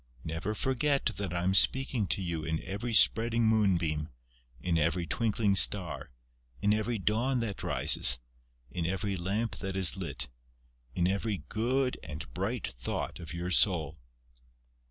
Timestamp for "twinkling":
5.05-5.55